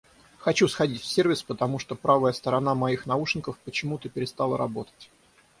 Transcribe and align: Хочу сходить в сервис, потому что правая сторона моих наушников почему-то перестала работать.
Хочу 0.39 0.67
сходить 0.67 0.99
в 0.99 1.05
сервис, 1.05 1.43
потому 1.43 1.77
что 1.77 1.93
правая 1.93 2.33
сторона 2.33 2.73
моих 2.73 3.05
наушников 3.05 3.59
почему-то 3.59 4.09
перестала 4.09 4.57
работать. 4.57 5.11